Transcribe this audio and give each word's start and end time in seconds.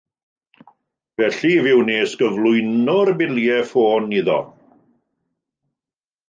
Felly 1.19 1.51
fe 1.65 1.75
wnes 1.81 2.15
gyflwyno'r 2.21 3.13
biliau 3.21 3.69
ffôn 3.73 4.09
iddo 4.23 4.39